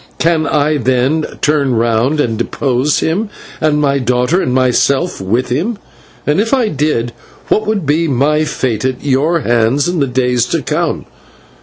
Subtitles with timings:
[0.17, 3.29] Can I, then, turn round and depose him,
[3.61, 5.77] and my daughter and myself with him?
[6.25, 7.13] And if I did,
[7.49, 11.05] what would be my fate at your hands in the days to come?